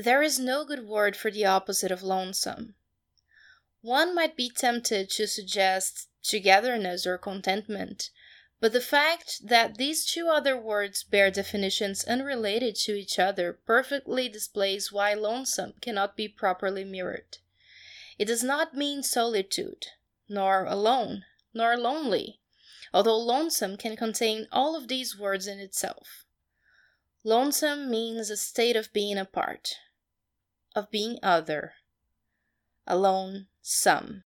[0.00, 2.76] There is no good word for the opposite of lonesome.
[3.80, 8.10] One might be tempted to suggest togetherness or contentment,
[8.60, 14.28] but the fact that these two other words bear definitions unrelated to each other perfectly
[14.28, 17.38] displays why lonesome cannot be properly mirrored.
[18.20, 19.86] It does not mean solitude,
[20.28, 22.40] nor alone, nor lonely,
[22.94, 26.24] although lonesome can contain all of these words in itself.
[27.24, 29.74] Lonesome means a state of being apart,
[30.74, 31.72] of being other,
[32.86, 34.24] alone, some.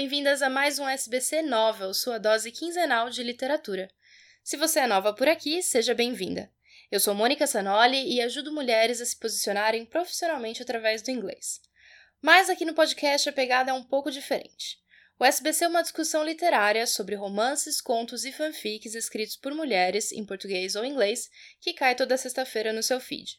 [0.00, 3.86] Bem-vindas a mais um SBC Novel, sua dose quinzenal de literatura.
[4.42, 6.50] Se você é nova por aqui, seja bem-vinda.
[6.90, 11.60] Eu sou Mônica Sanoli e ajudo mulheres a se posicionarem profissionalmente através do inglês.
[12.18, 14.78] Mas aqui no podcast a pegada é um pouco diferente.
[15.18, 20.24] O SBC é uma discussão literária sobre romances, contos e fanfics escritos por mulheres, em
[20.24, 21.28] português ou inglês,
[21.60, 23.38] que cai toda sexta-feira no seu feed.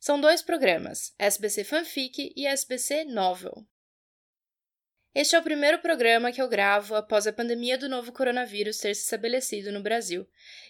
[0.00, 3.66] São dois programas, SBC Fanfic e SBC Novel.
[5.20, 8.94] Este é o primeiro programa que eu gravo após a pandemia do novo coronavírus ter
[8.94, 10.24] se estabelecido no Brasil,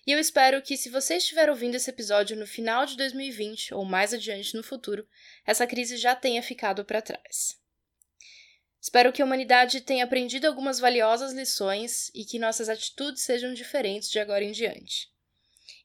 [0.06, 3.84] e eu espero que, se você estiver ouvindo esse episódio no final de 2020 ou
[3.84, 5.06] mais adiante no futuro,
[5.44, 7.60] essa crise já tenha ficado para trás.
[8.80, 14.08] Espero que a humanidade tenha aprendido algumas valiosas lições e que nossas atitudes sejam diferentes
[14.08, 15.12] de agora em diante.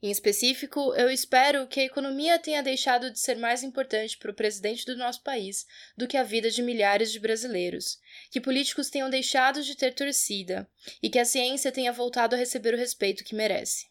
[0.04, 4.34] Em específico, eu espero que a economia tenha deixado de ser mais importante para o
[4.34, 7.98] presidente do nosso país do que a vida de milhares de brasileiros,
[8.30, 10.70] que políticos tenham deixado de ter torcida
[11.02, 13.86] e que a ciência tenha voltado a receber o respeito que merece.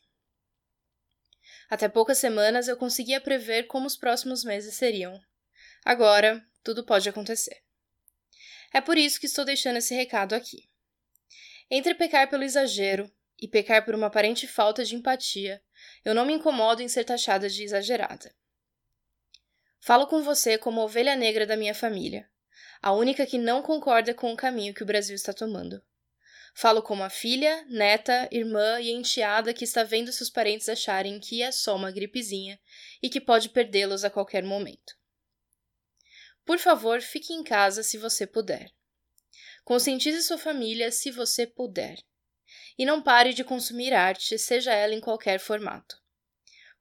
[1.71, 5.19] Até poucas semanas eu conseguia prever como os próximos meses seriam.
[5.83, 7.57] Agora, tudo pode acontecer.
[8.71, 10.69] É por isso que estou deixando esse recado aqui.
[11.71, 13.11] Entre pecar pelo exagero
[13.43, 15.61] e pecar por uma aparente falta de empatia,
[16.05, 18.35] eu não me incomodo em ser taxada de exagerada.
[19.81, 22.29] Falo com você como ovelha negra da minha família,
[22.81, 25.83] a única que não concorda com o caminho que o Brasil está tomando.
[26.55, 31.43] Falo como a filha, neta, irmã e enteada que está vendo seus parentes acharem que
[31.43, 32.61] é só uma gripezinha
[33.03, 34.97] e que pode perdê-los a qualquer momento.
[36.45, 38.71] Por favor, fique em casa se você puder.
[39.65, 41.97] Conscientize sua família se você puder
[42.79, 46.01] e não pare de consumir arte, seja ela em qualquer formato.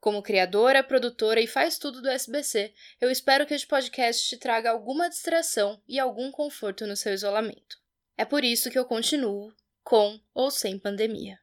[0.00, 4.70] Como criadora, produtora e faz tudo do SBC, eu espero que este podcast te traga
[4.70, 7.80] alguma distração e algum conforto no seu isolamento.
[8.16, 11.41] É por isso que eu continuo, com ou sem pandemia.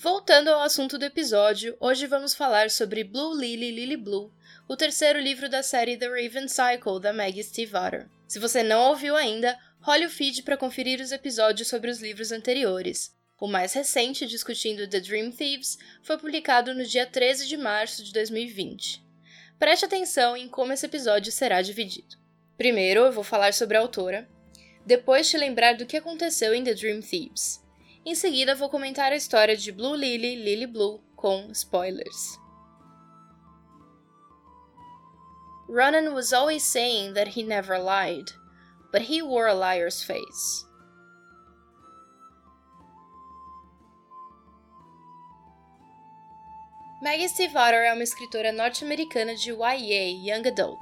[0.00, 4.32] Voltando ao assunto do episódio, hoje vamos falar sobre Blue Lily Lily Blue,
[4.68, 8.08] o terceiro livro da série The Raven Cycle da Maggie Stiefvater.
[8.28, 12.30] Se você não ouviu ainda, role o feed para conferir os episódios sobre os livros
[12.30, 13.12] anteriores.
[13.40, 18.12] O mais recente, discutindo The Dream Thieves, foi publicado no dia 13 de março de
[18.12, 19.04] 2020.
[19.58, 22.16] Preste atenção em como esse episódio será dividido.
[22.56, 24.28] Primeiro, eu vou falar sobre a autora,
[24.86, 27.66] depois te lembrar do que aconteceu em The Dream Thieves.
[28.04, 32.38] Em seguida, vou comentar a história de Blue Lily, Lily Blue, com spoilers.
[35.68, 38.30] Ronan was always saying that he never lied,
[38.90, 40.64] but he wore a liar's face.
[47.00, 50.80] Maggie Stiefvater é uma escritora norte-americana de YA, Young Adult,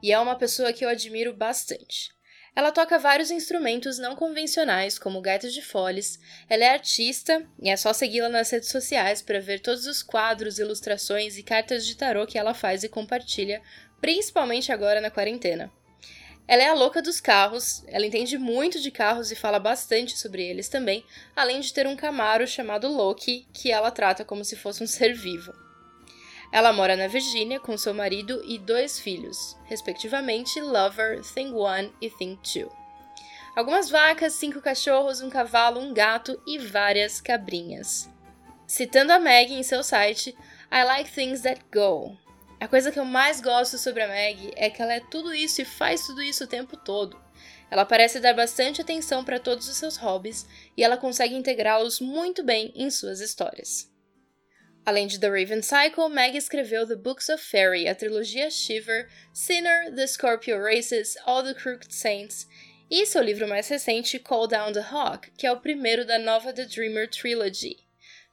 [0.00, 2.15] e é uma pessoa que eu admiro bastante.
[2.56, 6.18] Ela toca vários instrumentos não convencionais, como gaitas de foles.
[6.48, 10.58] Ela é artista e é só segui-la nas redes sociais para ver todos os quadros,
[10.58, 13.60] ilustrações e cartas de tarô que ela faz e compartilha,
[14.00, 15.70] principalmente agora na quarentena.
[16.48, 20.42] Ela é a louca dos carros, ela entende muito de carros e fala bastante sobre
[20.42, 21.04] eles também,
[21.34, 25.12] além de ter um Camaro chamado Loki, que ela trata como se fosse um ser
[25.12, 25.65] vivo.
[26.52, 32.08] Ela mora na Virgínia com seu marido e dois filhos, respectivamente Lover, Thing One e
[32.08, 32.70] Thing Two.
[33.56, 38.08] Algumas vacas, cinco cachorros, um cavalo, um gato e várias cabrinhas.
[38.66, 40.36] Citando a Meg em seu site,
[40.70, 42.16] I like things that go.
[42.60, 45.62] A coisa que eu mais gosto sobre a Meg é que ela é tudo isso
[45.62, 47.18] e faz tudo isso o tempo todo.
[47.70, 50.46] Ela parece dar bastante atenção para todos os seus hobbies
[50.76, 53.90] e ela consegue integrá-los muito bem em suas histórias.
[54.86, 59.90] Além de The Raven Cycle, Meg escreveu The Books of Fairy, a trilogia Shiver, Sinner,
[59.92, 62.46] The Scorpio Races, All the Crooked Saints,
[62.88, 66.52] e seu livro mais recente, Call Down the Hawk, que é o primeiro da nova
[66.52, 67.78] The Dreamer Trilogy.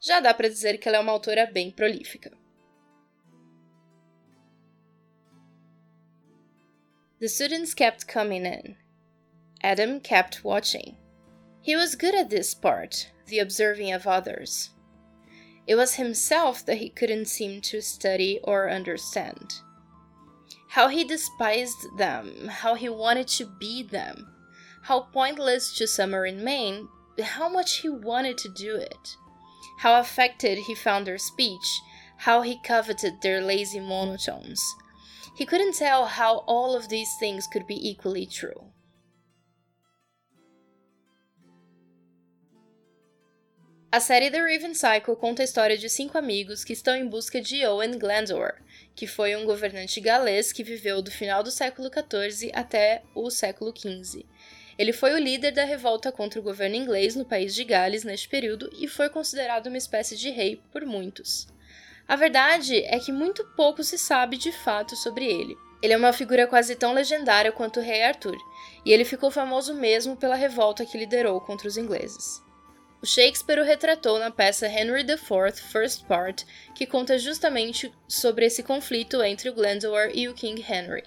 [0.00, 2.30] Já dá para dizer que ela é uma autora bem prolífica.
[7.18, 8.76] The students kept coming in.
[9.60, 10.96] Adam kept watching.
[11.62, 14.73] He was good at this part, the observing of others.
[15.66, 19.54] It was himself that he couldn't seem to study or understand.
[20.68, 24.28] How he despised them, how he wanted to be them,
[24.82, 26.88] how pointless to summer in Maine,
[27.22, 29.16] how much he wanted to do it.
[29.78, 31.80] How affected he found their speech,
[32.18, 34.60] how he coveted their lazy monotones.
[35.36, 38.73] He couldn't tell how all of these things could be equally true.
[43.94, 47.40] A série The Raven Cycle conta a história de cinco amigos que estão em busca
[47.40, 48.56] de Owen Glendower,
[48.92, 53.72] que foi um governante galês que viveu do final do século XIV até o século
[53.72, 54.26] XV.
[54.76, 58.28] Ele foi o líder da revolta contra o governo inglês no país de Gales neste
[58.28, 61.46] período e foi considerado uma espécie de rei por muitos.
[62.08, 65.56] A verdade é que muito pouco se sabe de fato sobre ele.
[65.80, 68.36] Ele é uma figura quase tão legendária quanto o rei Arthur,
[68.84, 72.43] e ele ficou famoso mesmo pela revolta que liderou contra os ingleses.
[73.04, 78.62] O Shakespeare o retratou na peça Henry IV, First Part, que conta justamente sobre esse
[78.62, 81.04] conflito entre o Glendower e o King Henry.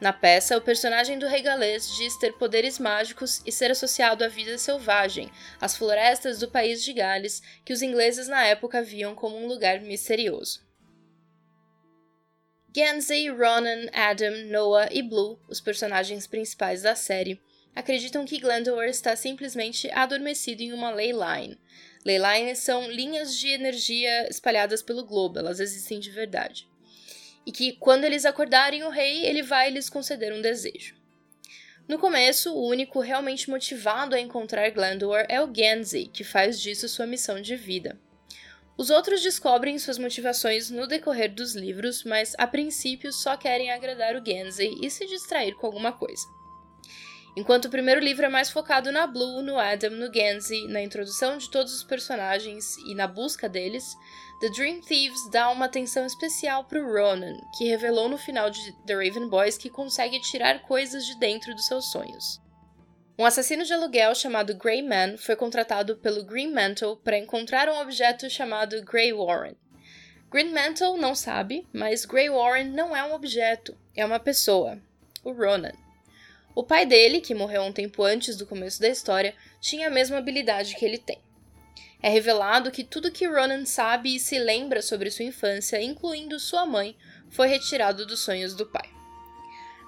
[0.00, 4.26] Na peça, o personagem do rei galês diz ter poderes mágicos e ser associado à
[4.26, 5.30] vida selvagem,
[5.60, 9.80] às florestas do país de Gales, que os ingleses na época viam como um lugar
[9.82, 10.68] misterioso.
[12.74, 17.40] Gansey, Ronan, Adam, Noah e Blue, os personagens principais da série,
[17.74, 21.58] acreditam que Glendower está simplesmente adormecido em uma ley line.
[22.04, 26.68] Ley lines são linhas de energia espalhadas pelo globo, elas existem de verdade.
[27.46, 30.94] E que quando eles acordarem o rei, ele vai lhes conceder um desejo.
[31.88, 36.88] No começo, o único realmente motivado a encontrar Glendower é o Gansey, que faz disso
[36.88, 37.98] sua missão de vida.
[38.76, 44.16] Os outros descobrem suas motivações no decorrer dos livros, mas a princípio só querem agradar
[44.16, 46.26] o Gansey e se distrair com alguma coisa.
[47.36, 51.38] Enquanto o primeiro livro é mais focado na Blue, no Adam, no Gansey, na introdução
[51.38, 53.84] de todos os personagens e na busca deles,
[54.40, 58.60] The Dream Thieves dá uma atenção especial para o Ronan, que revelou no final de
[58.86, 62.40] The Raven Boys que consegue tirar coisas de dentro dos seus sonhos.
[63.16, 67.78] Um assassino de aluguel chamado Grey Man foi contratado pelo Green Mantle para encontrar um
[67.78, 69.56] objeto chamado Grey Warren.
[70.30, 74.80] Green Mantle não sabe, mas Grey Warren não é um objeto, é uma pessoa,
[75.22, 75.72] o Ronan.
[76.54, 80.18] O pai dele, que morreu um tempo antes do começo da história, tinha a mesma
[80.18, 81.18] habilidade que ele tem.
[82.02, 86.64] É revelado que tudo que Ronan sabe e se lembra sobre sua infância, incluindo sua
[86.64, 86.96] mãe,
[87.28, 88.88] foi retirado dos sonhos do pai.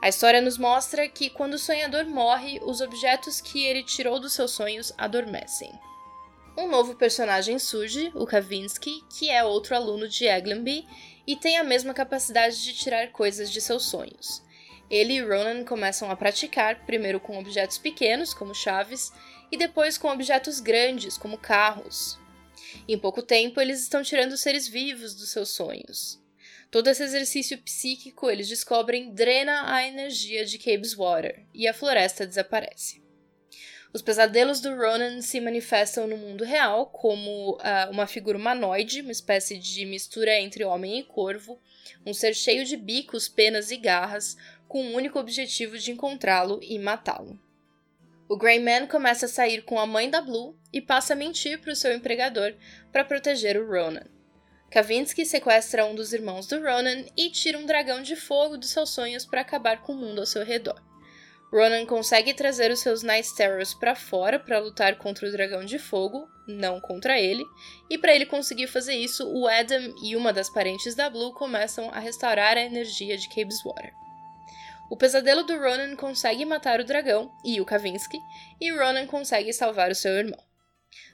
[0.02, 4.32] A história nos mostra que quando o sonhador morre, os objetos que ele tirou dos
[4.32, 5.70] seus sonhos adormecem.
[6.58, 10.86] Um novo personagem surge, o Kavinsky, que é outro aluno de Eglinby
[11.26, 14.42] e tem a mesma capacidade de tirar coisas de seus sonhos.
[14.92, 19.10] Ele e Ronan começam a praticar, primeiro com objetos pequenos, como chaves,
[19.50, 22.18] e depois com objetos grandes, como carros.
[22.86, 26.22] Em pouco tempo, eles estão tirando seres vivos dos seus sonhos.
[26.70, 33.01] Todo esse exercício psíquico, eles descobrem, drena a energia de Cabeswater, e a floresta desaparece.
[33.94, 39.12] Os pesadelos do Ronan se manifestam no mundo real como uh, uma figura humanoide, uma
[39.12, 41.60] espécie de mistura entre homem e corvo,
[42.06, 44.34] um ser cheio de bicos, penas e garras,
[44.66, 47.38] com o único objetivo de encontrá-lo e matá-lo.
[48.26, 51.72] O Greyman começa a sair com a mãe da Blue e passa a mentir para
[51.72, 52.54] o seu empregador
[52.90, 54.06] para proteger o Ronan.
[54.70, 58.88] Kavinsky sequestra um dos irmãos do Ronan e tira um dragão de fogo dos seus
[58.88, 60.91] sonhos para acabar com o mundo ao seu redor.
[61.52, 65.78] Ronan consegue trazer os seus Night Terrors para fora para lutar contra o dragão de
[65.78, 67.44] fogo, não contra ele,
[67.90, 71.90] e para ele conseguir fazer isso, o Adam e uma das parentes da Blue começam
[71.90, 73.92] a restaurar a energia de Cabeswater.
[74.90, 78.18] O pesadelo do Ronan consegue matar o dragão e o Kavinsky,
[78.58, 80.42] e Ronan consegue salvar o seu irmão.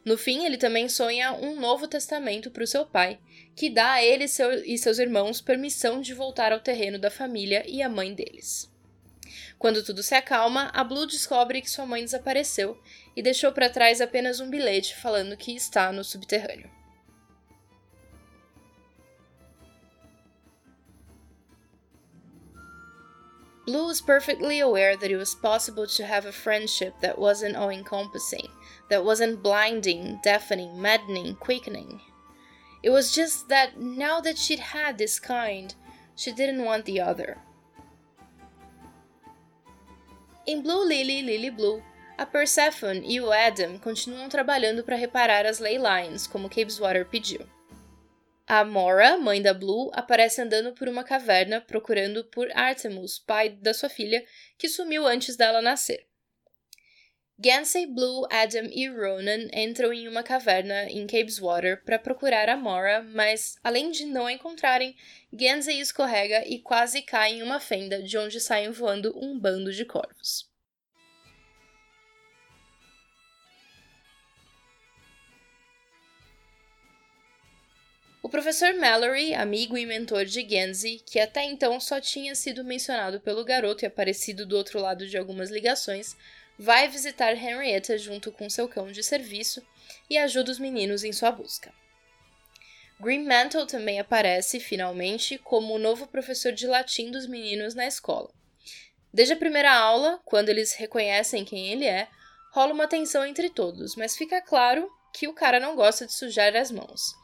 [0.04, 3.18] No fim, ele também sonha um novo testamento para o seu pai,
[3.56, 7.64] que dá a ele seu, e seus irmãos permissão de voltar ao terreno da família
[7.66, 8.68] e à mãe deles.
[9.58, 12.80] Quando tudo se acalma, a Blue descobre que sua mãe desapareceu
[13.16, 16.70] e deixou para trás apenas um bilhete falando que está no subterrâneo.
[23.68, 27.68] Blue was perfectly aware that it was possible to have a friendship that wasn't all
[27.68, 28.48] encompassing,
[28.88, 32.00] that wasn't blinding, deafening, maddening, quickening.
[32.82, 35.74] It was just that now that she'd had this kind,
[36.16, 37.42] she didn't want the other.
[40.50, 41.84] Em Blue Lily, Lily Blue,
[42.16, 47.46] a Persephone e o Adam continuam trabalhando para reparar as ley lines, como Cabeswater pediu.
[48.46, 53.74] A Mora, mãe da Blue, aparece andando por uma caverna procurando por Artemus, pai da
[53.74, 54.24] sua filha,
[54.56, 56.07] que sumiu antes dela nascer.
[57.40, 63.00] Gansey, Blue, Adam e Ronan entram em uma caverna em Cabeswater para procurar a Mora,
[63.00, 64.96] mas além de não a encontrarem,
[65.32, 69.84] Gansey escorrega e quase cai em uma fenda de onde saem voando um bando de
[69.84, 70.48] corvos.
[78.20, 83.20] O professor Mallory, amigo e mentor de Gansey, que até então só tinha sido mencionado
[83.20, 86.16] pelo garoto e aparecido do outro lado de algumas ligações,
[86.58, 89.64] vai visitar Henrietta junto com seu cão de serviço
[90.10, 91.72] e ajuda os meninos em sua busca.
[93.00, 98.30] Green Mantle também aparece, finalmente, como o novo professor de latim dos meninos na escola.
[99.14, 102.08] Desde a primeira aula, quando eles reconhecem quem ele é,
[102.52, 106.56] rola uma tensão entre todos, mas fica claro que o cara não gosta de sujar
[106.56, 107.14] as mãos.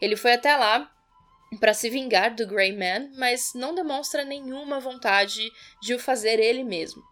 [0.00, 0.90] Ele foi até lá
[1.60, 5.50] para se vingar do Grey Man, mas não demonstra nenhuma vontade
[5.82, 7.02] de o fazer ele mesmo.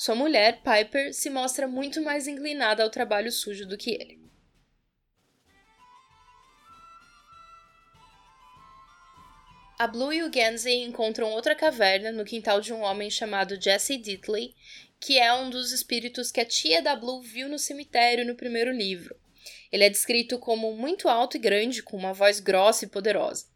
[0.00, 4.18] Sua mulher, Piper, se mostra muito mais inclinada ao trabalho sujo do que ele.
[9.78, 13.98] A Blue e o Gansey encontram outra caverna no quintal de um homem chamado Jesse
[13.98, 14.54] Ditley,
[14.98, 18.72] que é um dos espíritos que a tia da Blue viu no cemitério no primeiro
[18.72, 19.14] livro.
[19.70, 23.49] Ele é descrito como muito alto e grande, com uma voz grossa e poderosa.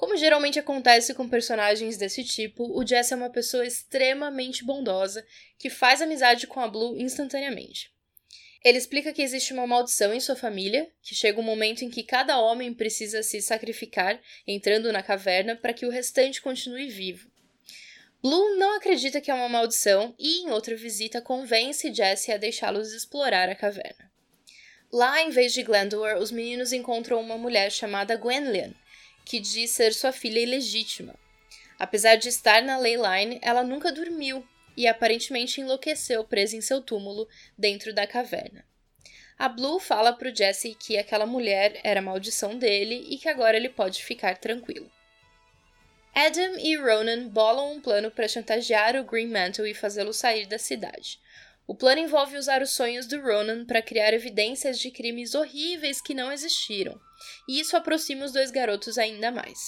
[0.00, 5.22] Como geralmente acontece com personagens desse tipo, o Jesse é uma pessoa extremamente bondosa
[5.58, 7.92] que faz amizade com a Blue instantaneamente.
[8.64, 12.02] Ele explica que existe uma maldição em sua família, que chega um momento em que
[12.02, 17.30] cada homem precisa se sacrificar entrando na caverna para que o restante continue vivo.
[18.22, 22.94] Blue não acredita que é uma maldição e, em outra visita, convence Jesse a deixá-los
[22.94, 24.10] explorar a caverna.
[24.90, 28.74] Lá, em vez de Glendower, os meninos encontram uma mulher chamada Gwenllian,
[29.24, 31.14] que diz ser sua filha ilegítima.
[31.78, 34.46] Apesar de estar na Leyline, ela nunca dormiu
[34.76, 38.64] e aparentemente enlouqueceu presa em seu túmulo dentro da caverna.
[39.38, 43.70] A Blue fala pro Jesse que aquela mulher era maldição dele e que agora ele
[43.70, 44.90] pode ficar tranquilo.
[46.14, 50.58] Adam e Ronan bolam um plano para chantagear o Green Mantle e fazê-lo sair da
[50.58, 51.18] cidade.
[51.66, 56.14] O plano envolve usar os sonhos do Ronan para criar evidências de crimes horríveis que
[56.14, 57.00] não existiram,
[57.48, 59.58] e isso aproxima os dois garotos ainda mais.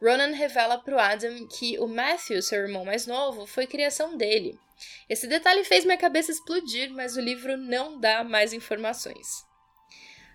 [0.00, 4.58] Ronan revela para o Adam que o Matthew, seu irmão mais novo, foi criação dele.
[5.08, 9.26] Esse detalhe fez minha cabeça explodir, mas o livro não dá mais informações.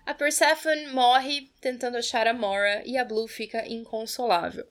[0.06, 4.66] A Persephone morre tentando achar a Mora e a Blue fica inconsolável.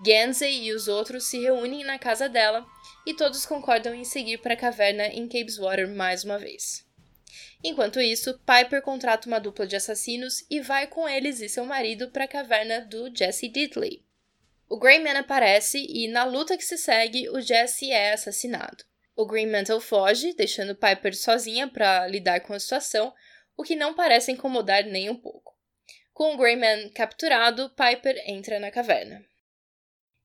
[0.00, 2.64] Gansey e os outros se reúnem na casa dela
[3.04, 6.86] e todos concordam em seguir para a caverna em Cabeswater mais uma vez.
[7.62, 12.10] Enquanto isso, Piper contrata uma dupla de assassinos e vai com eles e seu marido
[12.10, 14.04] para a caverna do Jesse Diddley.
[14.68, 18.84] O Greyman aparece e, na luta que se segue, o Jesse é assassinado.
[19.16, 23.12] O Green Mantle foge, deixando Piper sozinha para lidar com a situação,
[23.56, 25.58] o que não parece incomodar nem um pouco.
[26.12, 29.24] Com o Greyman capturado, Piper entra na caverna.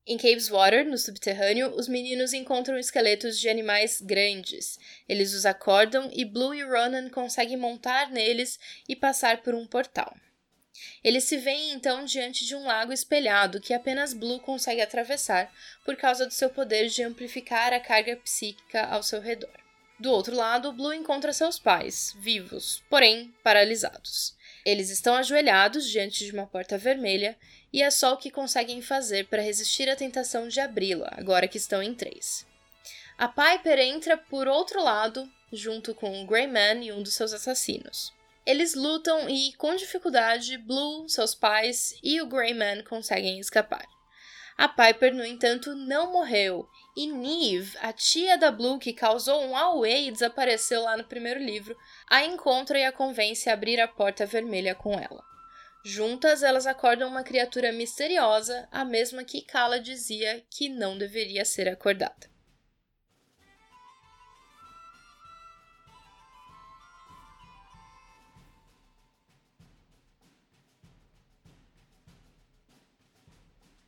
[0.06, 4.78] Em Cabeswater, no subterrâneo, os meninos encontram esqueletos de animais grandes.
[5.08, 10.14] Eles os acordam e Blue e Ronan conseguem montar neles e passar por um portal.
[11.02, 15.50] Eles se veem então diante de um lago espelhado que apenas Blue consegue atravessar
[15.86, 19.64] por causa do seu poder de amplificar a carga psíquica ao seu redor.
[19.98, 24.34] Do outro lado, Blue encontra seus pais, vivos, porém paralisados.
[24.66, 27.36] Eles estão ajoelhados diante de uma porta vermelha
[27.74, 31.56] e é só o que conseguem fazer para resistir à tentação de abri-la, agora que
[31.56, 32.46] estão em três.
[33.18, 38.12] A Piper entra por outro lado, junto com o Greyman e um dos seus assassinos.
[38.46, 43.88] Eles lutam e, com dificuldade, Blue, seus pais e o Greyman conseguem escapar.
[44.56, 49.56] A Piper, no entanto, não morreu, e Neve, a tia da Blue que causou um
[49.56, 51.76] auê e desapareceu lá no primeiro livro,
[52.08, 55.33] a encontra e a convence a abrir a porta vermelha com ela.
[55.86, 61.68] Juntas, elas acordam uma criatura misteriosa, a mesma que Kala dizia que não deveria ser
[61.68, 62.32] acordada.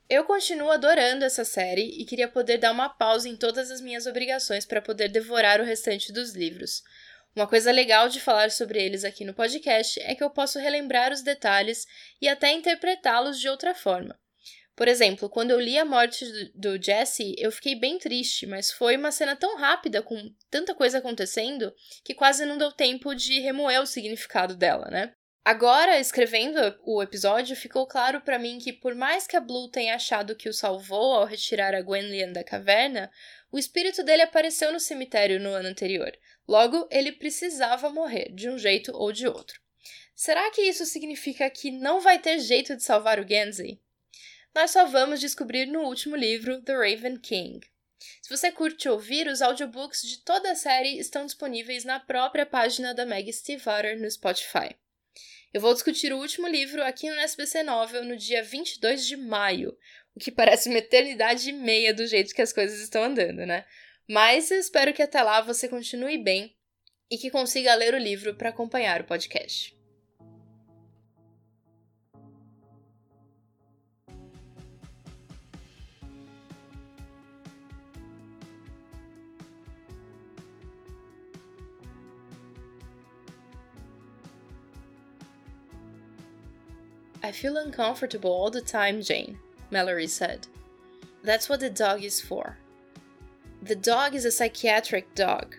[0.09, 4.07] Eu continuo adorando essa série e queria poder dar uma pausa em todas as minhas
[4.07, 6.85] obrigações para poder devorar o restante dos livros.
[7.37, 11.13] Uma coisa legal de falar sobre eles aqui no podcast é que eu posso relembrar
[11.13, 11.87] os detalhes
[12.19, 14.19] e até interpretá-los de outra forma.
[14.75, 16.25] Por exemplo, quando eu li a morte
[16.55, 20.97] do, Jesse, eu fiquei bem triste, mas foi uma cena tão rápida, com tanta coisa
[20.97, 25.13] acontecendo, que quase não deu tempo de remoer o significado dela, né?
[25.45, 29.95] Agora, escrevendo o episódio, ficou claro para mim que, por mais que a Blue tenha
[29.95, 33.11] achado que o salvou ao retirar a Gwenlyan da caverna,
[33.53, 36.11] o espírito dele apareceu no cemitério no ano anterior.
[36.47, 39.61] Logo, ele precisava morrer, de um jeito ou de outro.
[40.15, 43.81] Será que isso significa que não vai ter jeito de salvar o Genzi?
[44.55, 47.61] Nós só vamos descobrir no último livro, The Raven King.
[48.23, 52.95] Se você curte ouvir, os audiobooks de toda a série estão disponíveis na própria página
[52.95, 54.75] da Meg Stiefvater no Spotify.
[55.53, 59.77] Eu vou discutir o último livro aqui no SBC Novel no dia 22 de maio,
[60.15, 63.65] o que parece uma eternidade e meia do jeito que as coisas estão andando, né?
[64.09, 66.55] Mas eu espero que até lá você continue bem
[67.11, 69.77] e que consiga ler o livro para acompanhar o podcast.
[87.25, 89.37] I feel uncomfortable all the time, Jane,
[89.73, 90.47] Mallory said.
[91.25, 92.57] That's what the dog is for.
[93.67, 95.57] The dog is a psychiatric dog.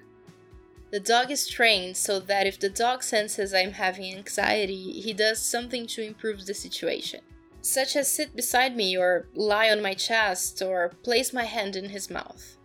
[0.92, 5.40] The dog is trained so that if the dog senses I'm having anxiety, he does
[5.40, 7.20] something to improve the situation,
[7.62, 11.90] such as sit beside me or lie on my chest or place my hand in
[11.90, 12.56] his mouth.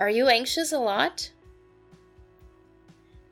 [0.00, 1.30] Are you anxious a lot?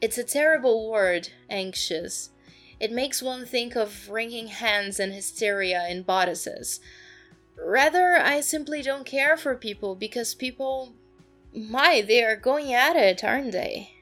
[0.03, 2.33] It's a terrible word, anxious.
[2.79, 6.81] It makes one think of wringing hands and hysteria in bodices.
[7.57, 10.95] Rather, I simply don't care for people because people.
[11.55, 13.93] My, they are going at it, aren't they?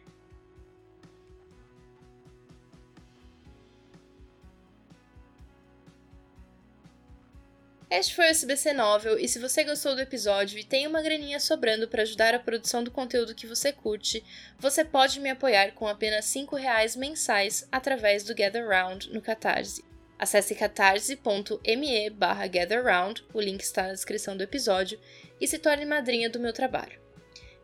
[7.90, 11.40] Este foi o SBC Novel e se você gostou do episódio e tem uma graninha
[11.40, 14.22] sobrando para ajudar a produção do conteúdo que você curte,
[14.60, 19.89] você pode me apoiar com apenas R$ reais mensais através do Gather Round no Catarse.
[20.20, 25.00] Acesse catarse.me barra gatherround, o link está na descrição do episódio,
[25.40, 27.00] e se torne madrinha do meu trabalho.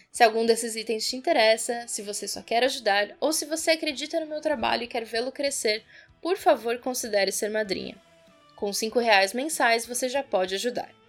[0.10, 4.20] Se algum desses itens te interessa, se você só quer ajudar ou se você acredita
[4.20, 5.84] no meu trabalho e quer vê-lo crescer,
[6.22, 7.98] por favor considere ser madrinha.
[8.56, 11.03] Com R$ reais mensais você já pode ajudar.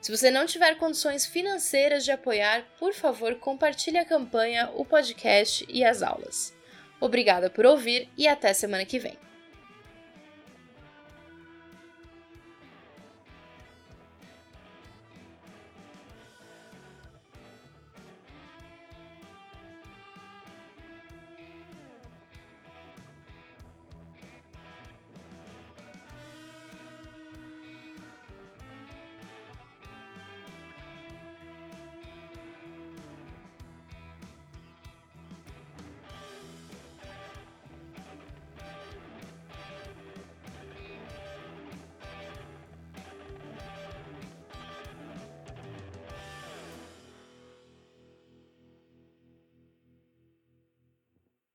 [0.00, 5.66] Se você não tiver condições financeiras de apoiar, por favor compartilhe a campanha, o podcast
[5.68, 6.56] e as aulas.
[7.00, 9.27] Obrigada por ouvir e até semana que vem.